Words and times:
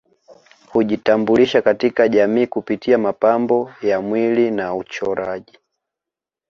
Hujitambulisha 0.71 1.61
katika 1.61 2.07
jamii 2.07 2.47
kupitia 2.47 2.97
mapambo 2.97 3.71
ya 3.81 4.01
mwili 4.01 4.51
na 4.51 4.75
uchoraji 4.75 5.59